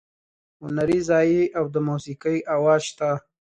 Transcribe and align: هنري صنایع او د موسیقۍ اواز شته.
هنري 0.63 0.99
صنایع 1.07 1.43
او 1.57 1.65
د 1.73 1.75
موسیقۍ 1.87 2.37
اواز 2.55 2.81
شته. 2.89 3.09